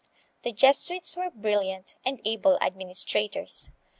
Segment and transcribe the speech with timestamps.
[0.41, 3.69] The Jesuits were brilliant and able administrators.